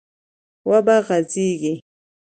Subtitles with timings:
[0.69, 1.73] و به غځېږي،